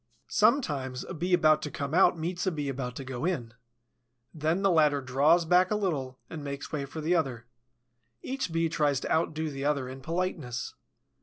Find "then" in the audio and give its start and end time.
4.33-4.63